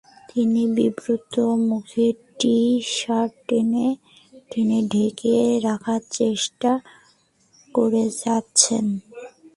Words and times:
তিনি 0.29 0.61
বিব্রত 0.75 1.33
মুখে 1.67 2.05
টি-শার্ট 2.39 3.33
টেনে 3.47 3.87
টেনে 4.49 4.79
ঢেকে 4.91 5.35
রাখার 5.65 6.01
চেষ্টা 6.17 6.71
করে 7.75 8.03
যাচ্ছেন। 8.21 8.85